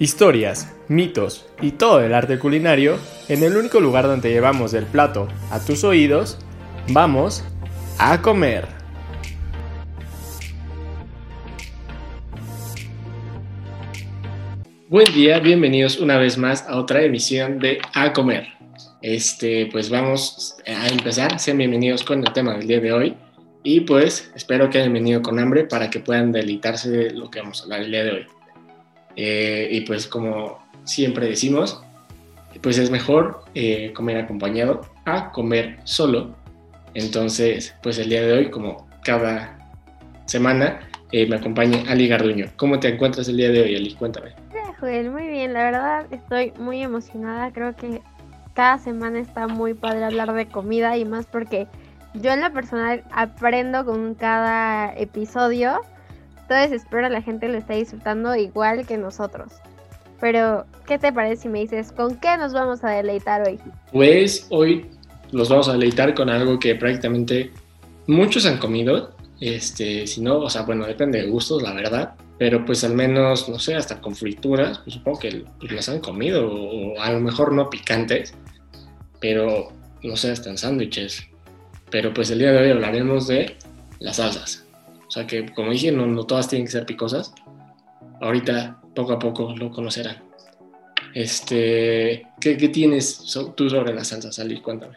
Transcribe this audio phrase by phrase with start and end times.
[0.00, 2.98] Historias, mitos y todo el arte culinario
[3.28, 6.38] en el único lugar donde llevamos el plato a tus oídos,
[6.90, 7.42] vamos
[7.98, 8.68] a comer.
[14.88, 18.46] Buen día, bienvenidos una vez más a otra emisión de A Comer.
[19.02, 21.40] Este, pues vamos a empezar.
[21.40, 23.16] Sean bienvenidos con el tema del día de hoy.
[23.64, 27.40] Y pues espero que hayan venido con hambre para que puedan deleitarse de lo que
[27.40, 28.37] vamos a hablar el día de hoy.
[29.20, 31.82] Eh, y pues como siempre decimos,
[32.62, 36.36] pues es mejor eh, comer acompañado a comer solo.
[36.94, 39.58] Entonces, pues el día de hoy, como cada
[40.26, 42.46] semana, eh, me acompaña Ali Garduño.
[42.56, 43.94] ¿Cómo te encuentras el día de hoy, Ali?
[43.94, 44.30] Cuéntame.
[44.78, 47.50] Joel, muy bien, la verdad estoy muy emocionada.
[47.52, 48.00] Creo que
[48.54, 51.66] cada semana está muy padre hablar de comida y más porque
[52.14, 55.80] yo en lo personal aprendo con cada episodio
[56.48, 59.52] entonces espero la gente lo esté disfrutando igual que nosotros.
[60.18, 63.60] Pero, ¿qué te parece si me dices con qué nos vamos a deleitar hoy?
[63.92, 64.86] Pues hoy
[65.30, 67.52] nos vamos a deleitar con algo que prácticamente
[68.06, 69.14] muchos han comido.
[69.40, 72.14] Este, si no, o sea, bueno, depende de gustos, la verdad.
[72.38, 76.00] Pero pues al menos, no sé, hasta con frituras, pues supongo que pues, las han
[76.00, 78.32] comido, o a lo mejor no picantes,
[79.20, 79.70] pero
[80.02, 81.28] no sé, hasta en sándwiches.
[81.90, 83.54] Pero pues el día de hoy hablaremos de
[84.00, 84.67] las salsas.
[85.18, 87.34] Sea que, como dije, no, no todas tienen que ser picosas.
[88.20, 90.22] Ahorita, poco a poco, lo conocerán.
[91.12, 94.60] Este, ¿qué, qué tienes tú sobre la salsa, Sally?
[94.60, 94.94] Cuéntame.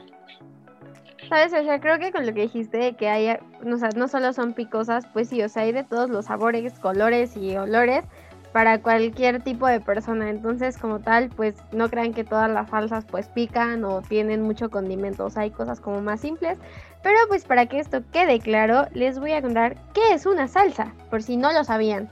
[1.27, 4.31] Sabes, o sea, creo que con lo que dijiste que hay, o sea, no solo
[4.31, 8.03] son picosas, pues sí, o sea, hay de todos los sabores, colores y olores
[8.51, 10.29] para cualquier tipo de persona.
[10.29, 14.69] Entonces, como tal, pues no crean que todas las salsas pues pican o tienen mucho
[14.69, 15.25] condimento.
[15.25, 16.57] O hay cosas como más simples.
[17.03, 20.93] Pero pues para que esto quede claro, les voy a contar qué es una salsa,
[21.09, 22.09] por si no lo sabían.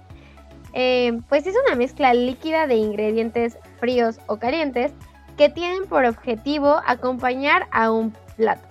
[0.73, 4.91] Eh, pues es una mezcla líquida de ingredientes fríos o calientes
[5.37, 8.67] que tienen por objetivo acompañar a un plato.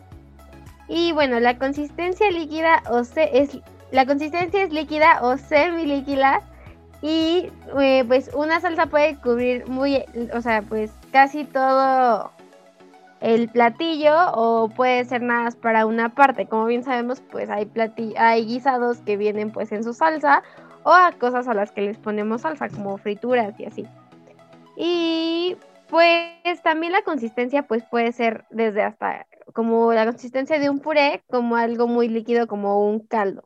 [0.88, 3.58] Y bueno, la consistencia líquida o se es
[3.90, 6.42] la consistencia es líquida o semilíquida
[7.00, 7.50] y
[7.80, 10.04] eh, pues una salsa puede cubrir muy,
[10.34, 12.32] o sea, pues casi todo
[13.20, 16.46] el platillo o puede ser nada más para una parte.
[16.46, 17.70] Como bien sabemos, pues hay,
[18.16, 20.42] hay guisados que vienen pues en su salsa
[20.82, 23.86] o a cosas a las que les ponemos salsa, como frituras y así.
[24.76, 25.56] Y
[25.88, 31.22] pues también la consistencia pues puede ser desde hasta como la consistencia de un puré,
[31.28, 33.44] como algo muy líquido como un caldo.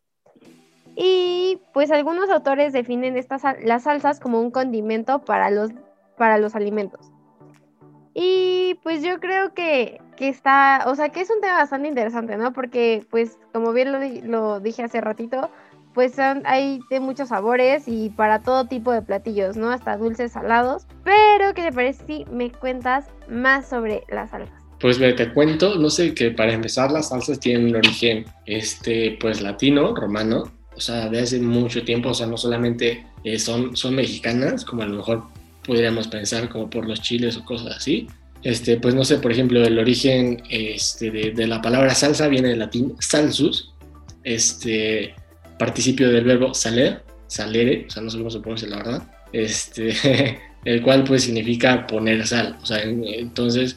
[0.97, 5.71] Y pues algunos autores definen estas, las salsas como un condimento para los,
[6.17, 7.13] para los alimentos.
[8.15, 12.37] Y pues yo creo que, que, está, o sea, que es un tema bastante interesante,
[12.37, 12.53] ¿no?
[12.53, 15.51] Porque pues como bien lo, dije hace ratito,
[15.95, 19.71] pues hay de muchos sabores y para todo tipo de platillos, ¿no?
[19.71, 20.87] Hasta dulces, salados.
[21.05, 24.63] Pero, ¿qué te parece si me cuentas más sobre las salsas?
[24.81, 29.41] Pues te cuento, no sé, que para empezar las salsas tienen un origen, este, pues
[29.41, 33.95] latino, romano, o sea, de hace mucho tiempo, o sea, no solamente eh, son, son
[33.95, 35.25] mexicanas, como a lo mejor
[35.65, 38.07] podríamos pensar como por los chiles o cosas así.
[38.43, 42.59] Este, pues no sé, por ejemplo, el origen este, de, la palabra salsa viene del
[42.59, 43.73] latín salsus,
[44.25, 45.15] este,
[45.59, 49.03] participio del verbo saler, salere, o sea, no sé cómo se pronuncia la verdad,
[49.33, 53.77] este, el cual pues significa poner sal, o sea, entonces,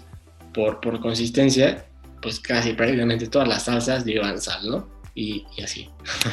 [0.51, 1.85] por, por consistencia,
[2.23, 4.89] pues casi prácticamente todas las salsas llevan sal, ¿no?
[5.13, 5.87] Y, y así.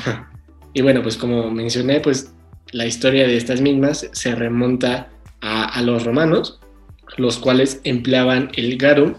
[0.75, 2.33] Y bueno, pues como mencioné, pues
[2.71, 5.10] la historia de estas mismas se remonta
[5.41, 6.60] a, los romanos,
[7.16, 9.15] los cuales empleaban el garum,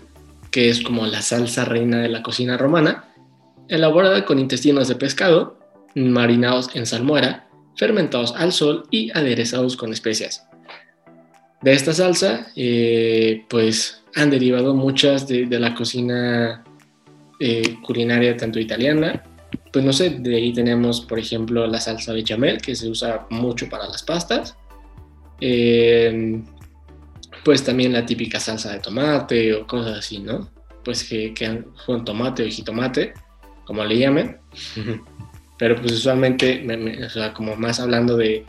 [0.52, 3.10] que es como la salsa reina de la cocina romana,
[3.68, 5.60] elaborada con intestinos de pescado,
[5.96, 10.48] marinados en salmuera, fermentados al sol y aderezados con especias.
[11.62, 16.64] De esta salsa, eh, pues han derivado muchas de, la cocina
[17.40, 19.24] eh, culinaria tanto italiana
[19.74, 23.68] pues no sé, de ahí tenemos, por ejemplo, la salsa bechamel, que se usa mucho
[23.68, 24.56] para las pastas.
[25.42, 26.46] Em,
[27.44, 30.48] pues también la típica salsa de tomate o cosas así, ¿no?
[30.86, 33.16] Pues que, que con tomate o jitomate,
[33.66, 34.38] como le llamen.
[35.58, 36.64] Pero pues usualmente,
[37.04, 38.46] o sea, como más hablando de,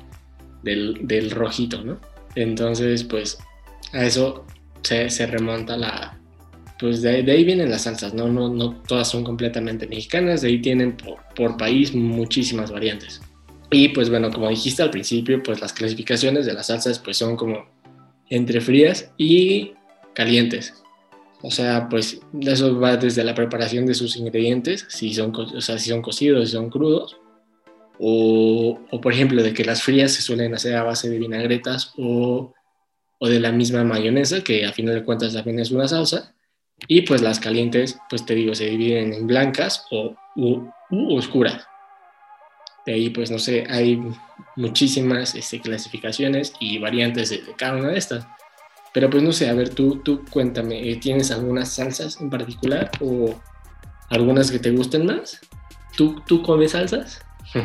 [0.63, 2.01] del, del, rojito, ¿no?
[2.35, 3.39] Entonces, pues
[3.95, 4.45] a eso
[4.83, 6.19] se, se remonta la,
[6.79, 8.29] pues de, ahí vienen las salsas, ¿no?
[8.29, 13.21] No, no todas son completamente mexicanas, de ahí tienen por, país muchísimas variantes.
[13.71, 17.37] Y pues bueno, como dijiste al principio, pues las clasificaciones de las salsas pues son
[17.37, 17.67] como
[18.31, 19.73] entre frías y
[20.15, 20.83] calientes.
[21.43, 25.79] O sea, pues eso va desde la preparación de sus ingredientes, si son, o sea,
[25.79, 27.19] si son cocidos, si son crudos,
[27.99, 31.93] o, o, por ejemplo de que las frías se suelen hacer a base de vinagretas
[31.97, 32.55] o
[33.19, 36.35] o de la misma mayonesa, que a final de cuentas también es una salsa.
[36.89, 40.69] Y pues las calientes, pues te digo, se dividen en blancas o u,
[41.17, 41.67] oscuras.
[42.87, 44.01] De ahí, pues no sé, hay
[44.57, 48.27] muchísimas este, clasificaciones y variantes de, cada una de estas.
[48.93, 52.91] Pero pues no sé, a ver, tú, tú cuéntame, eh, ¿tienes algunas salsas en particular
[53.01, 53.35] o
[54.11, 55.41] algunas que te gusten más?
[55.97, 57.21] ¿Tú, tú comes salsas?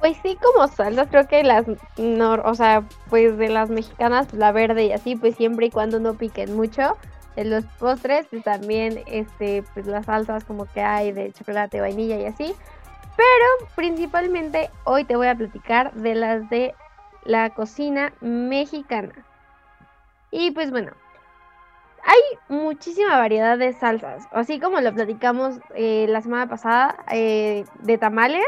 [0.00, 1.64] Pues sí, como salsas, creo que las,
[1.96, 5.98] no, o sea, pues de las mexicanas, la verde y así, pues siempre y cuando
[5.98, 6.98] no piquen mucho.
[7.36, 12.26] En los postres, también, este, pues las salsas como que hay de chocolate, vainilla y
[12.26, 12.54] así.
[13.16, 16.74] Pero principalmente hoy te voy a platicar de las de
[17.24, 19.12] la cocina mexicana.
[20.30, 20.92] Y pues bueno,
[22.04, 27.98] hay muchísima variedad de salsas, así como lo platicamos eh, la semana pasada eh, de
[27.98, 28.46] tamales,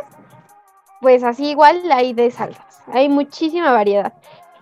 [1.01, 4.13] pues así igual hay de salsas, hay muchísima variedad.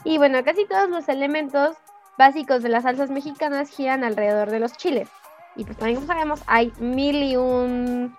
[0.05, 1.77] Y bueno, casi todos los elementos
[2.19, 5.09] básicos de las salsas mexicanas giran alrededor de los chiles.
[5.57, 8.17] Y pues también como sabemos hay mil y un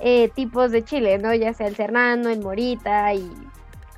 [0.00, 1.32] eh, tipos de chile, ¿no?
[1.34, 3.30] Ya sea el serrano, el morita y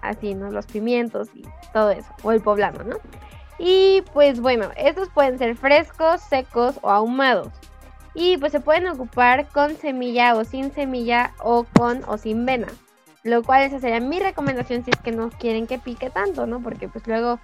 [0.02, 0.50] así, ¿no?
[0.50, 2.96] Los pimientos y todo eso, o el poblano, ¿no?
[3.58, 7.48] Y pues bueno, estos pueden ser frescos, secos o ahumados.
[8.14, 12.68] Y pues se pueden ocupar con semilla o sin semilla o con o sin vena.
[13.22, 16.60] Lo cual esa sería mi recomendación si es que no quieren que pique tanto, ¿no?
[16.62, 17.40] Porque pues luego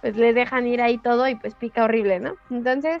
[0.00, 2.34] pues le dejan ir ahí todo y pues pica horrible, ¿no?
[2.50, 3.00] Entonces,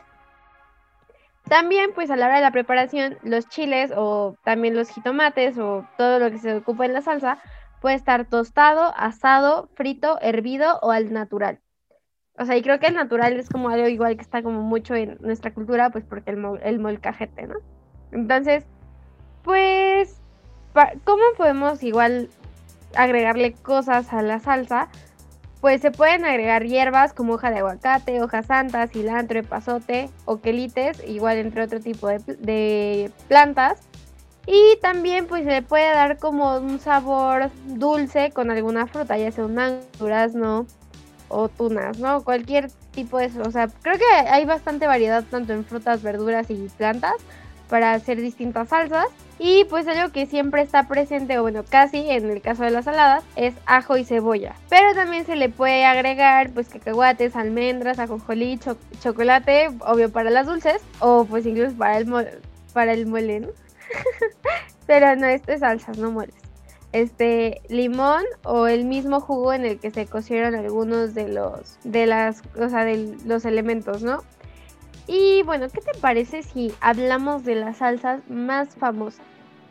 [1.48, 5.86] también pues a la hora de la preparación, los chiles o también los jitomates o
[5.96, 7.38] todo lo que se ocupa en la salsa
[7.80, 11.60] puede estar tostado, asado, frito, hervido o al natural.
[12.38, 14.94] O sea, y creo que el natural es como algo igual que está como mucho
[14.94, 17.56] en nuestra cultura, pues porque el, el molcajete, ¿no?
[18.12, 18.66] Entonces,
[19.42, 20.20] pues,
[21.04, 22.28] ¿cómo podemos igual
[22.94, 24.88] agregarle cosas a la salsa?
[25.66, 31.02] Pues se pueden agregar hierbas como hoja de aguacate, hoja santa, cilantro, epazote o quelites,
[31.08, 33.80] igual entre otro tipo de, plantas.
[34.46, 39.32] Y también pues se le puede dar como un sabor dulce con alguna fruta, ya
[39.32, 40.66] sea un mango,
[41.26, 42.22] o tunas, ¿no?
[42.22, 43.42] Cualquier tipo de eso.
[43.42, 47.16] O sea, creo que hay bastante variedad tanto en frutas, verduras y plantas
[47.68, 49.08] para hacer distintas salsas.
[49.38, 52.86] Y pues algo que siempre está presente, o bueno, casi en el caso de las
[52.86, 54.54] saladas, es ajo y cebolla.
[54.70, 58.58] Pero también se le puede agregar pues cacahuates, almendras, ajonjolí,
[59.02, 62.06] chocolate, obvio para las dulces, o pues incluso para el,
[62.72, 63.48] para el mole, ¿no?
[64.86, 66.34] Pero no, esto es salsas, no moles
[66.92, 72.06] este limón o el mismo jugo en el que se cocieron algunos de los de
[72.06, 74.22] las o sea, de los elementos, ¿no?
[75.08, 79.24] Y bueno, ¿qué te parece si hablamos de las salsas más famosas?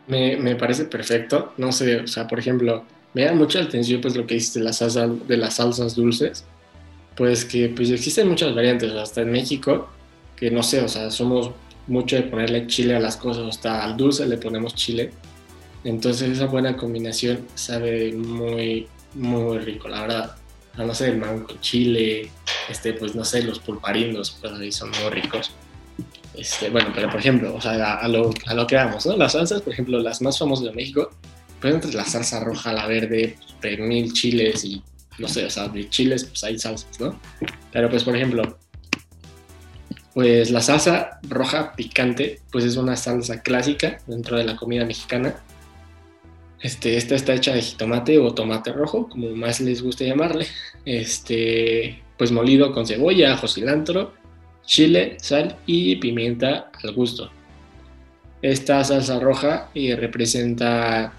[0.06, 1.52] Me, me parece perfecto.
[1.56, 2.84] No sé, o sea, por ejemplo,
[3.14, 6.44] me da mucha atención pues lo que dices de las salsas, de las salsas dulces.
[7.16, 9.88] Pues que pues existen muchas variantes, hasta en México,
[10.36, 11.50] que no sé, o sea, somos
[11.86, 15.12] mucho de ponerle chile a las cosas, hasta al dulce le ponemos chile.
[15.84, 20.36] Entonces esa buena combinación sabe muy, muy rico, la verdad.
[20.84, 22.30] No sé, el mango chile,
[22.68, 25.52] este, pues no sé, los pulparindos, pues ahí son muy ricos.
[26.34, 29.16] Este, bueno, pero por ejemplo, o sea, a, lo, a lo que vamos, ¿no?
[29.16, 31.10] Las salsas, por ejemplo, las más famosas de México,
[31.60, 34.82] pues entre la salsa roja, la verde, de mil chiles y
[35.18, 37.18] no sé, o sea, de chiles, pues hay salsas, ¿no?
[37.72, 38.58] Pero pues, por ejemplo,
[40.12, 45.42] pues la salsa roja picante, pues es una salsa clásica dentro de la comida mexicana
[46.60, 50.46] este, esta está hecha de jitomate o tomate rojo, como más les guste llamarle.
[50.84, 54.14] Este, pues molido con cebolla, ajo, cilantro,
[54.64, 57.30] chile, sal y pimienta al gusto.
[58.42, 61.12] Esta salsa roja eh, representa,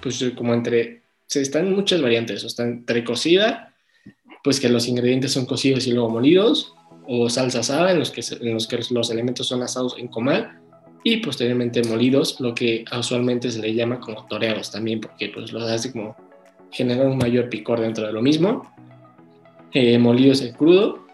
[0.00, 3.74] pues como entre, se están muchas variantes, o está entre cocida,
[4.42, 6.74] pues que los ingredientes son cocidos y luego molidos,
[7.06, 10.58] o salsa asada en los que, en los, que los elementos son asados en comal,
[11.02, 15.62] y posteriormente molidos, lo que usualmente se le llama como toreados también, porque pues los
[15.62, 16.14] hace como
[16.70, 18.70] generar un mayor picor dentro de lo mismo.
[19.72, 21.06] Eh, molidos en crudo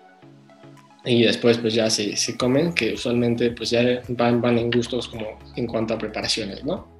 [1.04, 5.08] y después pues ya se, se, comen, que usualmente pues ya van, van en gustos
[5.08, 6.96] como en cuanto a preparaciones, ¿no?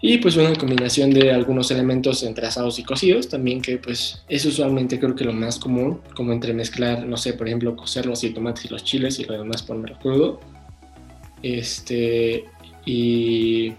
[0.00, 4.44] Y pues una combinación de algunos elementos entre asados y cocidos, también que pues es
[4.46, 8.64] usualmente creo que lo más común, como entremezclar, no sé, por ejemplo, cocer los tomates
[8.64, 10.40] y los chiles y lo demás ponerlo crudo
[11.42, 12.44] este,
[12.84, 13.74] y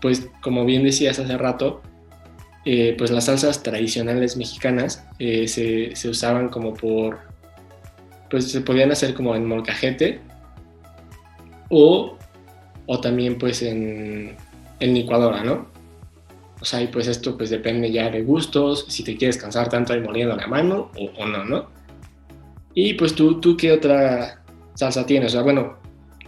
[0.00, 1.82] pues como bien decías hace rato,
[2.64, 7.18] eh, pues las salsas tradicionales mexicanas eh, se, se, usaban como por,
[8.30, 10.20] pues se podían hacer como en molcajete
[11.70, 12.18] o,
[12.86, 14.36] o también pues en,
[14.80, 15.68] en licuadora, ¿no?
[16.60, 19.92] O sea, y pues esto pues depende ya de gustos, si te quieres cansar tanto
[19.92, 21.70] ahí moliendo la mano o, o no, ¿no?
[22.74, 24.42] Y pues tú, tú qué otra
[24.74, 25.32] salsa tienes?
[25.32, 25.77] O sea, bueno,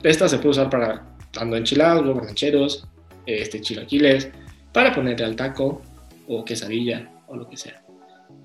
[0.02, 2.88] esta se puede usar para dando enchilados, huevos rancheros,
[3.26, 4.30] este, chilaquiles,
[4.72, 5.82] para ponerle al taco
[6.28, 7.82] o quesadilla o lo que sea.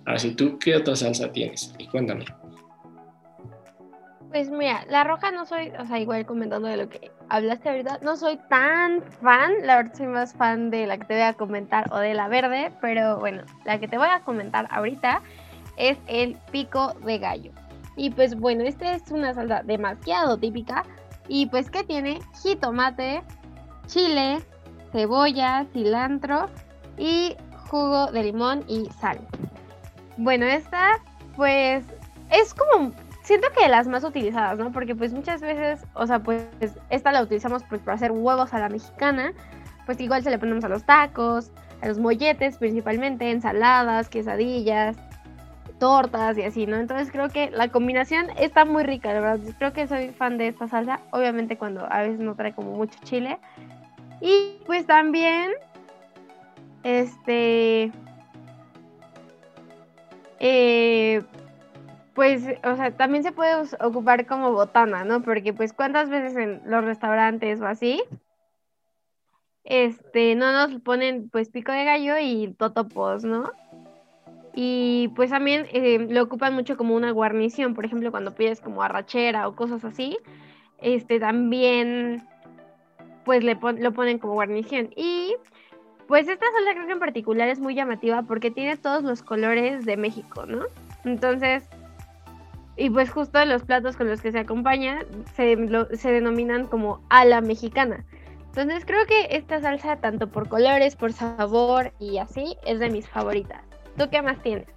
[0.06, 1.74] Ahora, si tú, ¿qué otra salsa tienes?
[1.80, 2.26] Y cuéntame.
[4.30, 8.00] Pues mira, la roja no soy, o sea, igual comentando de lo que hablaste ahorita,
[8.02, 11.34] no soy tan fan, la verdad soy más fan de la que te voy a
[11.34, 15.22] comentar o de la verde, pero bueno, la que te voy a comentar ahorita
[15.78, 17.52] es el pico de gallo.
[17.96, 20.84] Y pues bueno, esta es una salsa demasiado típica
[21.28, 23.24] y pues que tiene jitomate,
[23.88, 24.44] chile,
[24.92, 26.50] cebolla, cilantro
[26.98, 27.36] y
[27.70, 29.20] jugo de limón y sal.
[30.18, 31.02] Bueno, esta
[31.36, 31.86] pues
[32.32, 32.94] es como
[33.26, 34.72] siento que de las más utilizadas, ¿no?
[34.72, 36.46] Porque pues muchas veces, o sea, pues
[36.90, 39.34] esta la utilizamos pues para hacer huevos a la mexicana,
[39.86, 41.52] pues igual se le ponemos a los tacos,
[41.82, 44.96] a los molletes principalmente, ensaladas, quesadillas,
[45.80, 46.78] tortas y así, ¿no?
[46.78, 49.56] Entonces creo que la combinación está muy rica, la verdad.
[49.58, 52.98] Creo que soy fan de esta salsa, obviamente cuando a veces no trae como mucho
[53.04, 53.40] chile.
[54.22, 55.52] Y pues también,
[56.84, 57.92] este...
[60.40, 61.24] Eh,
[62.14, 65.22] pues, o sea, también se puede ocupar como botana, ¿no?
[65.22, 68.04] Porque pues cuántas veces en los restaurantes o así,
[69.66, 73.52] este, no nos ponen pues pico de gallo y totopos, ¿no?
[74.58, 78.82] Y pues también eh, lo ocupan mucho como una guarnición, por ejemplo, cuando pides como
[78.82, 80.18] arrachera o cosas así,
[80.78, 82.24] este, también
[83.26, 84.92] pues le lo ponen como guarnición.
[84.96, 85.36] Y
[86.08, 89.84] pues esta salsa creo que en particular es muy llamativa porque tiene todos los colores
[89.84, 90.64] de México, ¿no?
[91.04, 91.68] Entonces,
[92.78, 95.00] y pues justo los platos con los que se acompaña
[95.36, 95.58] se,
[95.98, 98.06] se denominan como a la mexicana.
[98.48, 103.06] Entonces creo que esta salsa, tanto por colores, por sabor y así, es de mis
[103.10, 103.75] favoritas.
[103.98, 104.68] ¿Tú qué más tienes?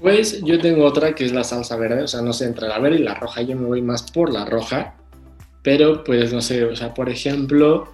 [0.00, 2.78] Pues yo tengo otra que es la salsa verde, o sea, no sé, entre la
[2.78, 4.96] verde y la roja, yo me voy más por la roja,
[5.62, 7.88] pero pues no sé, o sea, por ejemplo,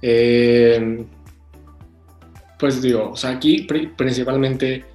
[0.00, 1.04] eh,
[2.58, 4.86] pues digo, o sea, aquí principalmente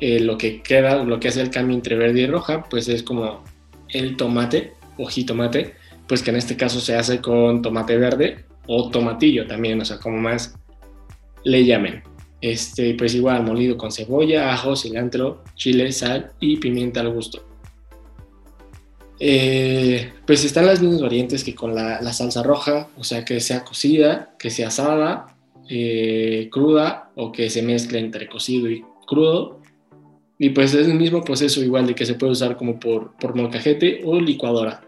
[0.00, 3.02] eh, lo que queda, lo que hace el cambio entre verde y roja, pues es
[3.02, 3.44] como
[3.90, 5.74] el tomate o jitomate,
[6.06, 9.98] pues que en este caso se hace con tomate verde o tomatillo también, o sea,
[9.98, 10.56] como más
[11.44, 12.02] le llamen.
[12.40, 17.44] Este, pues igual molido con cebolla, ajo, cilantro, chile, sal y pimienta al gusto.
[19.20, 23.64] Eh, pues están las mismas variantes que con la, salsa roja, o sea, que sea
[23.64, 25.36] cocida, que sea asada,
[25.68, 29.60] eh, cruda o que se mezcle entre cocido y crudo.
[30.38, 33.34] Y pues es el mismo proceso igual de que se puede usar como por, por
[33.34, 34.82] molcajete o licuadora.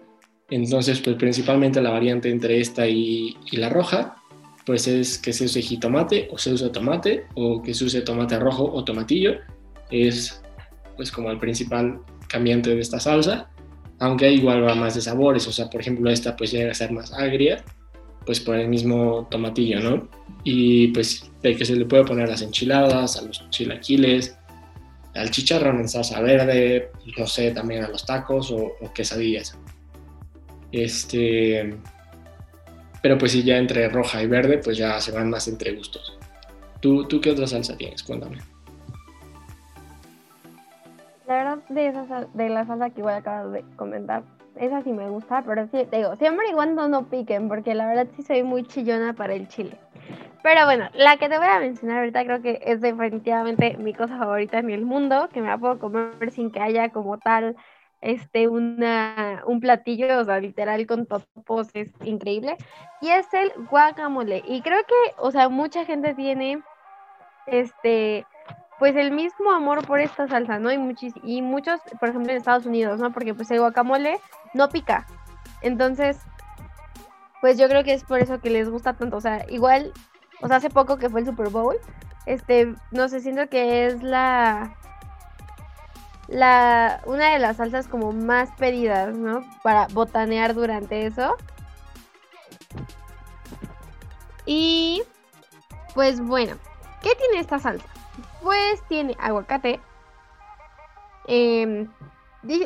[0.50, 4.16] Entonces, pues principalmente la variante entre esta y, la roja,
[4.70, 8.38] pues es que se use jitomate o se use tomate o que se use tomate
[8.38, 9.32] rojo o tomatillo.
[9.90, 10.40] Es
[10.96, 11.98] pues como el principal
[12.28, 13.50] cambiante de esta salsa,
[13.98, 16.92] aunque igual va más de sabores, o sea, por ejemplo esta pues llega a ser
[16.92, 17.64] más agria,
[18.24, 20.08] pues por el mismo tomatillo, ¿no?
[20.44, 24.38] Y pues de que se le puede poner las enchiladas, a los chilaquiles,
[25.16, 29.58] al chicharrón en salsa verde, no sé, también a los tacos o, quesadillas.
[30.70, 31.76] Este,
[33.02, 36.18] pero pues si ya entre roja y verde, pues ya se van más entre gustos.
[36.80, 38.02] ¿Tú, tú qué otra salsa tienes?
[38.02, 38.38] Cuéntame.
[41.26, 44.22] La verdad, de, esa, de la salsa que igual acabas de comentar,
[44.56, 47.86] esa sí me gusta, pero sí, te digo, siempre y cuando no piquen, porque la
[47.86, 49.76] verdad sí soy muy chillona para el chile.
[50.42, 54.16] Pero bueno, la que te voy a mencionar ahorita creo que es definitivamente mi cosa
[54.18, 57.56] favorita en el mundo, que me la puedo comer sin que haya como tal
[58.00, 62.56] este una un platillo, o sea, literal con topos es increíble,
[63.00, 64.42] y es el guacamole.
[64.46, 66.62] Y creo que, o sea, mucha gente tiene
[67.46, 68.26] este
[68.78, 70.72] pues el mismo amor por esta salsa, ¿no?
[70.72, 73.12] Y, muchis y muchos, por ejemplo, en Estados Unidos, ¿no?
[73.12, 74.18] Porque pues el guacamole
[74.54, 75.06] no pica.
[75.60, 76.18] Entonces,
[77.42, 79.18] pues yo creo que es por eso que les gusta tanto.
[79.18, 79.92] O sea, igual
[80.42, 81.76] o sea, hace poco que fue el Super Bowl,
[82.26, 84.76] este, no sé, siento que es la,
[86.30, 89.44] la, una de las salsas como más pedidas, ¿no?
[89.62, 91.36] Para botanear durante eso.
[94.46, 95.02] Y,
[95.94, 96.56] pues bueno,
[97.02, 97.86] ¿qué tiene esta salsa?
[98.42, 99.80] Pues tiene aguacate.
[101.26, 101.88] Em,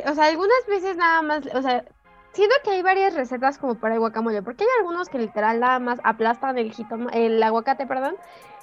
[0.06, 1.85] o sea, algunas veces nada más, o sea,
[2.33, 5.78] siento que hay varias recetas como para el guacamole, porque hay algunos que literal nada
[5.78, 6.73] más aplastan el,
[7.12, 8.16] el aguacate, perdón,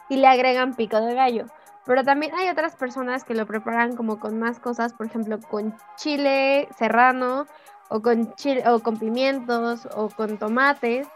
[0.09, 1.45] y le agregan pico de gallo.
[1.85, 5.75] Pero también hay otras personas que lo preparan como con más cosas, por ejemplo, con
[5.97, 7.47] chile serrano,
[7.89, 11.07] o con chile, o con pimientos, o con tomates,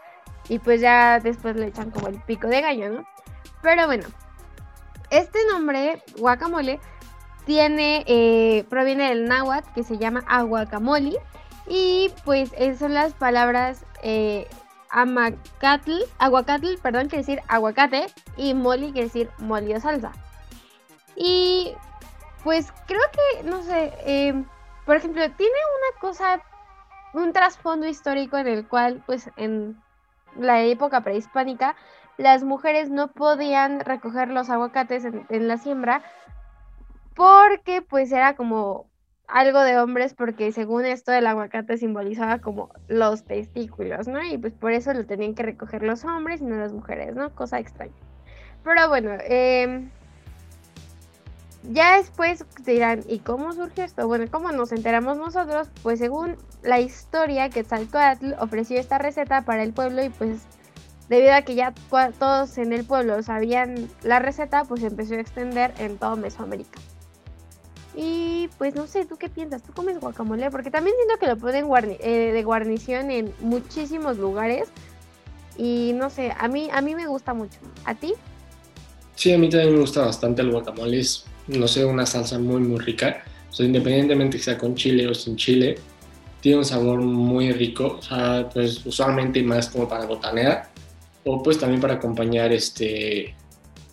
[0.48, 3.04] y pues ya después le echan como el pico de gallo, ¿no?
[3.62, 4.06] Pero bueno,
[5.10, 6.80] este nombre, guacamole,
[7.44, 11.16] tiene, eh, proviene del náhuatl que se llama aguacamoli
[11.68, 14.48] y pues son las palabras eh,
[14.90, 18.06] aguacatl, perdón, quiere decir aguacate
[18.36, 20.12] y moli quiere decir moli salsa.
[21.16, 21.74] Y
[22.44, 24.44] pues creo que, no sé, eh,
[24.84, 26.42] por ejemplo, tiene una cosa,
[27.14, 29.82] un trasfondo histórico en el cual pues en
[30.38, 31.74] la época prehispánica
[32.18, 36.02] las mujeres no podían recoger los aguacates en la siembra
[37.14, 38.86] porque pues era como
[39.26, 44.22] algo de hombres porque según esto el aguacate simbolizaba como los testículos, ¿no?
[44.22, 47.34] Y pues por eso lo tenían que recoger los hombres y no las mujeres, ¿no?
[47.34, 47.92] Cosa extraña.
[48.62, 49.90] Pero bueno, em,
[51.72, 54.06] ya después dirán, ¿y cómo surgió esto?
[54.06, 55.68] Bueno, ¿cómo nos enteramos nosotros?
[55.82, 60.42] Pues según la historia, Quetzalcoatl ofreció esta receta para el pueblo y pues
[61.08, 61.72] debido a que ya
[62.18, 66.78] todos en el pueblo sabían la receta, pues empezó a extender en todo Mesoamérica.
[67.94, 69.62] Y pues no sé, ¿tú qué piensas?
[69.62, 70.50] ¿Tú comes guacamole?
[70.50, 71.66] Porque también siento que lo ponen
[72.00, 74.68] eh, de guarnición en muchísimos lugares.
[75.56, 77.58] Y no sé, a mí, a mí me gusta mucho.
[77.86, 78.12] ¿A ti?
[79.14, 81.02] Sí, a mí también me gusta bastante el guacamole.
[81.48, 83.24] No sé, una salsa muy, muy rica.
[83.50, 85.76] O sea, independientemente que sea con chile o sin chile,
[86.40, 87.96] tiene un sabor muy rico.
[87.98, 90.68] O sea, pues usualmente más como para botanear.
[91.24, 93.34] O pues también para acompañar este,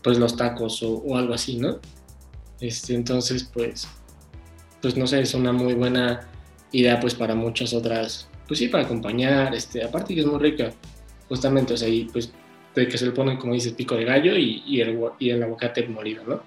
[0.04, 1.80] pues los tacos o, o algo así, ¿no?
[2.60, 3.88] Este, entonces, pues,
[4.82, 6.30] pues no sé, es una muy buena
[6.72, 10.72] idea pues para muchas otras, pues sí, para acompañar, este, aparte que es muy rica,
[11.30, 12.32] justamente, o sea, y pues
[12.76, 15.44] de que se le pone, como dices, pico de gallo y, y, el, y el
[15.44, 16.42] aguacate molido, ¿no?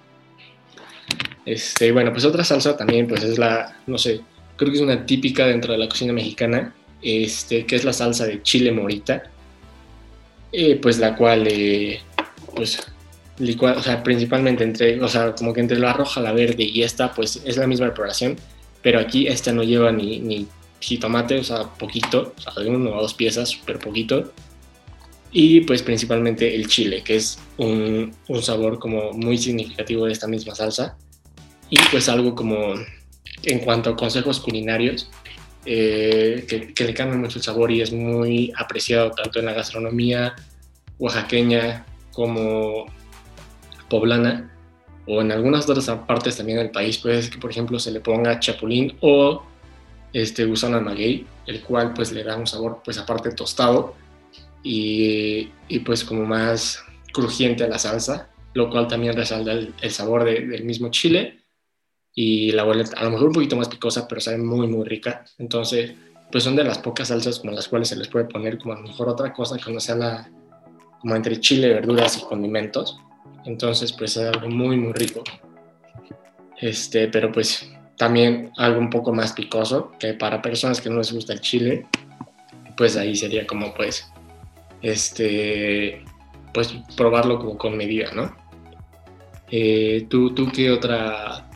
[1.47, 4.19] Este, bueno, pues otra salsa también, pues es la, no sé,
[4.57, 8.25] creo que es una típica dentro de la cocina mexicana, este, que es la salsa
[8.25, 9.23] de chile morita,
[10.51, 12.01] eh, pues la cual, eh,
[12.53, 12.85] pues
[13.39, 16.83] licuado, o sea, principalmente entre, o sea, como que entre la roja, la verde y
[16.83, 18.35] esta, pues es la misma preparación,
[18.81, 20.47] pero aquí esta no lleva ni, ni
[20.81, 24.33] jitomate, o sea, poquito, o sea, de uno o dos piezas, súper poquito,
[25.31, 30.27] y pues principalmente el chile, que es un, un, sabor como muy significativo de esta
[30.27, 30.97] misma salsa,
[31.69, 32.75] y pues algo como
[33.43, 35.09] en cuanto a consejos culinarios,
[35.65, 39.53] eh, que, que le cambia mucho el sabor y es muy apreciado tanto en la
[39.53, 40.33] gastronomía
[40.97, 42.85] oaxaqueña como
[43.89, 44.49] poblana
[45.05, 47.99] o en algunas otras partes también del país puede ser que por ejemplo se le
[47.99, 49.43] ponga chapulín o
[50.13, 53.93] este gusano maguey, el cual pues le da un sabor pues aparte tostado
[54.63, 60.23] y, y pues como más crujiente a la salsa, lo cual también resalta el, sabor
[60.23, 61.43] del mismo chile
[62.17, 65.23] y la vuelve a lo mejor un poquito más picosa, pero sabe muy muy rica.
[65.37, 65.93] Entonces,
[66.29, 68.77] pues son de las pocas salsas como las cuales se les puede poner como a
[68.81, 70.29] lo mejor otra cosa que no sea la
[70.99, 72.97] como entre chile, verduras y condimentos
[73.47, 75.23] entonces, pues es algo muy, muy rico.
[76.59, 81.13] Este, pero pues también algo un poco más picoso, que para personas que no les
[81.13, 81.87] gusta el chile,
[82.75, 84.11] pues ahí sería como pues,
[84.81, 86.03] este,
[86.53, 88.35] pues probarlo como con medida, ¿no?
[89.49, 91.46] Eh, ¿tú, ¿Tú qué otra,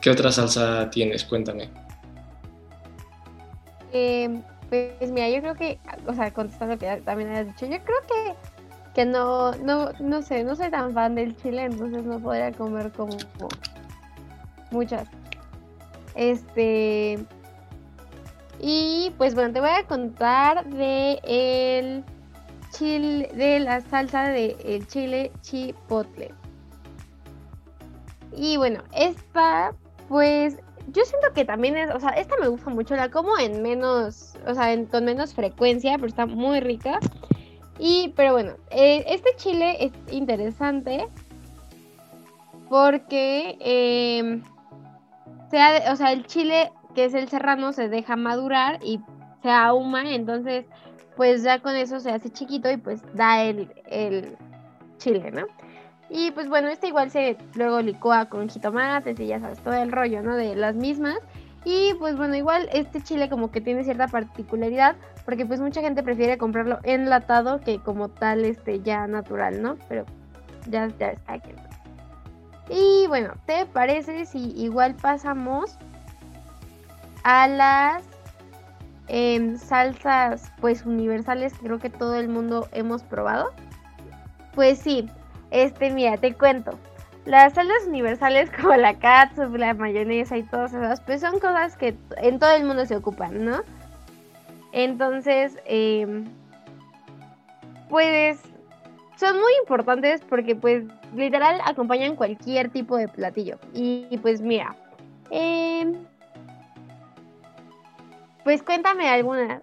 [0.00, 1.24] qué otra salsa tienes?
[1.24, 1.70] Cuéntame.
[3.92, 7.78] Eh, pues mira, yo creo que, o sea, contestando lo que también has dicho, yo
[7.82, 8.34] creo que
[8.98, 12.90] que no, no, no sé, no soy tan fan del chile, entonces no podría comer
[12.90, 13.16] como
[14.72, 15.08] muchas.
[16.16, 17.24] Este.
[18.58, 22.04] Y pues bueno, te voy a contar de el
[22.72, 26.34] chile, de la salsa de el chile chipotle.
[28.36, 29.76] Y bueno, esta,
[30.08, 30.58] pues,
[30.92, 34.36] yo siento que también es, o sea, esta me gusta mucho, la como en menos,
[34.46, 36.98] o sea, con menos frecuencia, pero está muy rica.
[37.78, 41.06] Y, pero bueno, eh, este chile es interesante
[42.68, 44.42] porque, eh,
[45.90, 49.00] o sea, el chile que es el serrano se deja madurar y
[49.42, 50.66] se ahuma, entonces
[51.16, 54.36] pues ya con eso se hace chiquito y pues da el, el
[54.98, 55.46] chile, ¿no?
[56.10, 59.92] Y pues bueno, este igual se luego licúa con jitomates y ya sabes, todo el
[59.92, 60.36] rollo, ¿no?
[60.36, 61.18] De las mismas.
[61.64, 66.02] Y pues bueno, igual este chile como que tiene cierta particularidad porque pues mucha gente
[66.02, 69.76] prefiere comprarlo enlatado que como tal este ya natural, ¿no?
[69.88, 70.06] Pero
[70.68, 71.50] ya, ya está aquí.
[72.70, 75.76] Y bueno, ¿te parece si igual pasamos
[77.24, 78.04] a las
[79.08, 83.52] em, salsas pues universales que creo que todo el mundo hemos probado?
[84.54, 85.10] Pues sí,
[85.50, 86.78] este mira, te cuento.
[87.24, 91.96] Las salsas universales como la catsup, la mayonesa y todas esas, pues son cosas que
[92.18, 93.62] en todo el mundo se ocupan, ¿no?
[94.72, 96.26] Entonces, em,
[97.88, 98.40] pues
[99.16, 100.84] son muy importantes porque pues
[101.14, 103.58] literal acompañan cualquier tipo de platillo.
[103.72, 104.76] Y, pues mira,
[105.30, 105.94] em,
[108.44, 109.60] pues cuéntame alguna.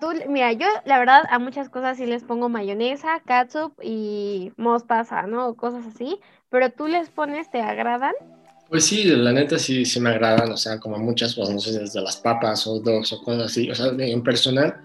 [0.00, 5.22] Tú, mira, yo la verdad a muchas cosas sí les pongo mayonesa, ketchup y mostaza,
[5.22, 5.48] ¿no?
[5.48, 6.18] O cosas así.
[6.50, 8.14] Pero tú les pones, ¿te agradan?
[8.68, 11.78] Pues sí, la neta sí, sí me agradan, o sea, como muchas cosas, no sé,
[11.78, 13.70] desde las papas o dogs o cosas así.
[13.70, 14.76] O sea, en personal,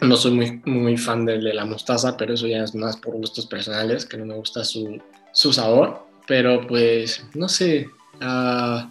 [0.00, 3.46] no soy muy, muy fan de, la mostaza, pero eso ya es más por gustos
[3.46, 5.00] personales, que no me gusta su,
[5.32, 6.06] su sabor.
[6.26, 7.88] Pero pues, no sé,
[8.20, 8.86] uh,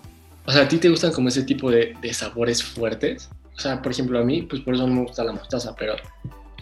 [0.46, 3.30] o sea, ¿a ti te gustan como ese tipo de, de, sabores fuertes?
[3.58, 5.94] O sea, por ejemplo, a mí, pues por eso no me gusta la mostaza, pero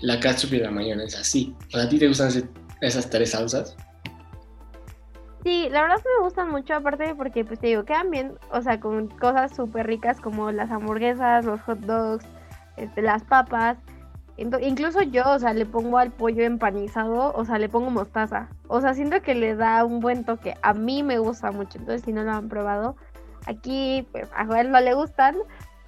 [0.01, 1.55] la ketchup y la mayonesa sí.
[1.67, 2.29] O sea, ¿a ti te gustan
[2.81, 3.75] esas tres salsas?
[5.43, 8.79] Sí, la verdad me gustan mucho, aparte porque, pues te digo, quedan bien, o sea,
[8.79, 12.25] con cosas súper ricas como las hamburguesas, los hot dogs,
[12.75, 13.77] este, las papas.
[14.37, 18.49] incluso yo, o sea, le pongo al pollo empanizado, o sea, le pongo mostaza.
[18.67, 20.55] O sea, siento que le da un buen toque.
[20.61, 22.97] A mí me gusta mucho, entonces si no lo han probado,
[23.45, 25.37] aquí, pues a Joel no le gustan,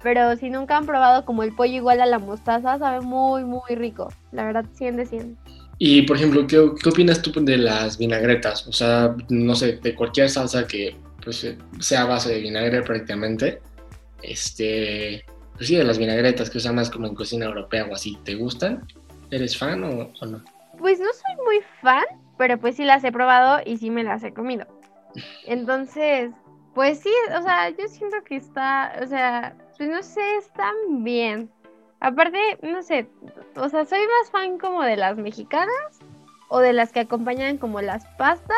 [0.02, 3.74] pero si nunca han probado como el pollo igual a la mostaza, sabe muy, muy
[3.74, 4.12] rico.
[4.32, 5.38] La verdad, 100 de 100.
[5.78, 8.66] Y, por ejemplo, ¿qué, ¿qué, opinas tú de las vinagretas?
[8.66, 11.46] O sea, no sé, de cualquier salsa que pues,
[11.80, 13.60] sea a base de vinagre prácticamente.
[14.22, 18.18] Este, pues sí, de las vinagretas que usan más como en cocina europea o así.
[18.24, 18.86] ¿Te gustan?
[19.30, 20.42] ¿Eres fan o, o no?
[20.78, 22.04] Pues no soy muy fan,
[22.38, 24.66] pero pues sí las he probado y sí me las he comido.
[25.46, 26.30] Entonces,
[26.74, 31.50] pues sí, o sea, yo siento que está, o sea, pues no sé, están bien.
[32.00, 33.08] Aparte, no sé,
[33.56, 36.00] o sea, soy más fan como de las mexicanas
[36.48, 38.56] o de las que acompañan como las pastas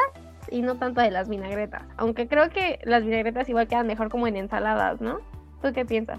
[0.51, 1.83] y no tanto de las vinagretas.
[1.97, 5.19] Aunque creo que las vinagretas igual quedan mejor como en ensaladas, ¿no?
[5.63, 6.19] ¿Tú qué piensas?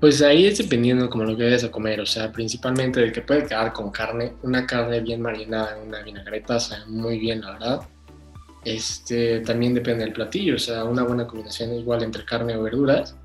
[0.00, 3.22] Pues ahí es dependiendo como lo que vayas a comer, o sea, principalmente de que
[3.22, 7.40] puede quedar con carne, una carne bien marinada en una vinagreta, o sea, muy bien,
[7.40, 7.80] la verdad.
[8.64, 13.16] Este, también depende del platillo, o sea, una buena combinación igual entre carne o verduras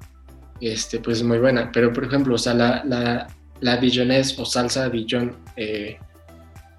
[0.61, 1.71] este, pues es muy buena.
[1.71, 3.27] Pero, por ejemplo, o sea, la, la,
[3.61, 5.97] la Dijonese o salsa Dijon eh,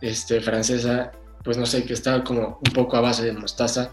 [0.00, 1.12] este, francesa,
[1.44, 3.92] pues no sé, que está como un poco a base de mostaza.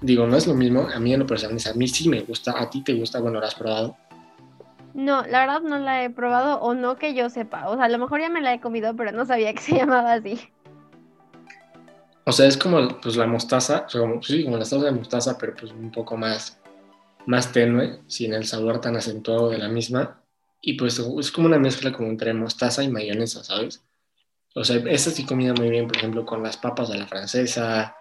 [0.00, 2.54] Digo, no es lo mismo, a mí en lo personal, a mí sí me gusta,
[2.58, 3.96] a ti te gusta, bueno, ¿la has probado?
[4.92, 7.68] No, la verdad no la he probado o no que yo sepa.
[7.68, 9.76] O sea, a lo mejor ya me la he comido, pero no sabía que se
[9.76, 10.38] llamaba así.
[12.26, 14.92] O sea, es como pues la mostaza, o sea, como, sí, como la salsa de
[14.92, 16.58] mostaza, pero pues un poco más
[17.26, 20.20] más tenue, sin el sabor tan acentuado de la misma.
[20.60, 23.84] Y pues es como una mezcla como entre mostaza y mayonesa, ¿sabes?
[24.54, 27.96] O sea, esta sí comida muy bien, por ejemplo, con las papas de la francesa,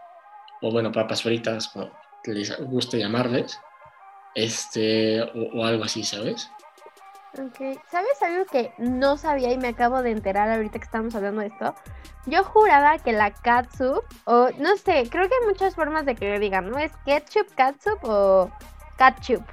[0.61, 1.91] o bueno, papas fritas, como
[2.25, 3.59] les guste llamarles,
[4.35, 6.49] este, o, algo así, ¿sabes?
[7.33, 11.41] Ok, ¿sabes algo que no sabía y me acabo de enterar ahorita que estamos hablando
[11.41, 11.73] de esto?
[12.27, 16.29] Yo juraba que la katsup, o no sé, creo que hay muchas formas de que
[16.29, 16.77] le digan, ¿no?
[16.77, 18.51] ¿Es ketchup, katsup o
[18.97, 19.43] ketchup.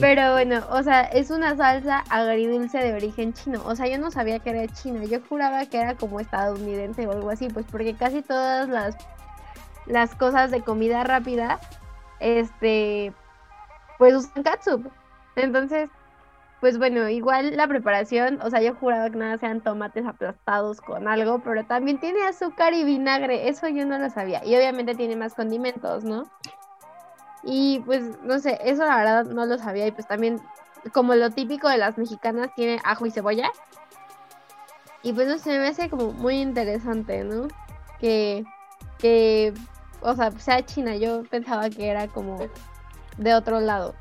[0.00, 3.62] Pero bueno, o sea, es una salsa agridulce de origen chino.
[3.64, 5.04] O sea, yo no sabía que era china.
[5.04, 8.96] Yo juraba que era como estadounidense o algo así, pues porque casi todas las,
[9.86, 11.58] las cosas de comida rápida,
[12.20, 13.12] este,
[13.96, 14.90] pues usan ketchup.
[15.36, 15.88] Entonces,
[16.60, 21.08] pues bueno, igual la preparación, o sea, yo juraba que nada sean tomates aplastados con
[21.08, 23.48] algo, pero también tiene azúcar y vinagre.
[23.48, 24.44] Eso yo no lo sabía.
[24.44, 26.24] Y obviamente tiene más condimentos, ¿no?
[27.42, 29.86] Y pues, no sé, eso la verdad no lo sabía.
[29.86, 30.40] Y pues también,
[30.92, 33.50] como lo típico de las mexicanas, tiene ajo y cebolla.
[35.02, 37.48] Y pues no sé, me hace como muy interesante, ¿no?
[38.00, 38.44] Que,
[38.98, 39.54] que,
[40.00, 40.96] o sea, sea China.
[40.96, 42.38] Yo pensaba que era como
[43.16, 43.94] de otro lado.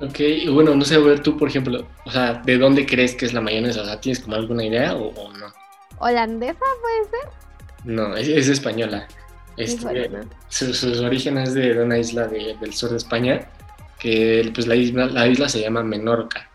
[0.00, 3.16] Ok, y bueno, no sé, a ver tú, por ejemplo, o sea, ¿de dónde crees
[3.16, 3.82] que es la mayonesa?
[3.82, 5.46] O sea, ¿tienes como alguna idea o, no?
[5.98, 7.32] ¿Holandesa puede ser?
[7.84, 9.08] No, es española.
[9.58, 10.10] Este,
[10.48, 13.50] sus orígenes de, una isla del sur de España,
[13.98, 16.48] que pues la isla, la isla se llama Menorca.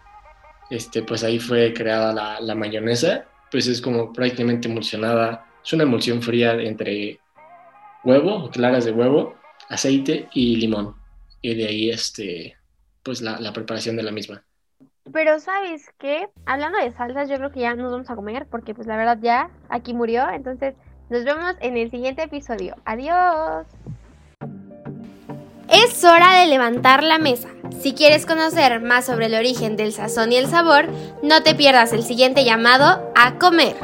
[0.70, 6.22] Este, pues ahí fue creada la, mayonesa, pues es como prácticamente emulsionada, es una emulsión
[6.22, 7.20] fría entre
[8.04, 9.36] huevo, claras de huevo,
[9.70, 10.96] aceite y limón.
[11.42, 12.58] Y de ahí, este,
[13.04, 14.44] pues la, la preparación de la misma.
[15.12, 18.74] Pero sabes qué, hablando de salsas, yo creo que ya nos vamos a comer porque
[18.74, 20.76] pues la verdad ya aquí murió, entonces
[21.10, 22.76] nos vemos en el siguiente episodio.
[22.86, 23.66] Adiós.
[25.70, 27.50] Es hora de levantar la mesa.
[27.82, 30.88] Si quieres conocer más sobre el origen del sazón y el sabor,
[31.24, 33.76] no te pierdas el siguiente llamado a comer.